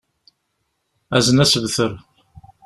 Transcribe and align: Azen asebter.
Azen 1.15 1.43
asebter. 1.43 1.91